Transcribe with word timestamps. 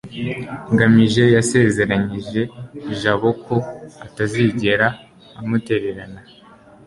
ngamije 0.73 1.23
yasezeranyije 1.35 2.41
jabo 2.99 3.29
ko 3.45 3.55
atazigera 4.05 4.87
amutererana 5.39 6.19